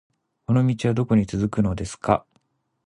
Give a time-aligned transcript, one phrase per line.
[0.47, 2.25] この道はどこに続くのですか